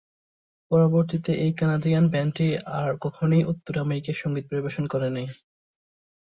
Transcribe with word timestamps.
পরবর্তীতে 0.71 1.31
এই 1.45 1.51
কানাডিয়ান 1.59 2.05
ব্যান্ডটি 2.07 2.47
আর 2.77 2.91
কখনোই 3.01 3.43
উত্তর 3.43 3.73
আমেরিকায় 3.77 4.19
সঙ্গীত 4.21 4.45
পরিবেশন 4.51 4.85
করে 4.93 5.09
নাই। 5.09 5.27